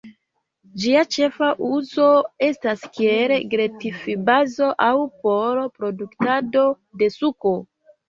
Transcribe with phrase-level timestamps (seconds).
[0.85, 2.07] Ĝia ĉefa uzo
[2.47, 4.91] estas kiel gretfbazo aŭ
[5.23, 6.69] por produktado
[7.07, 7.59] de suko.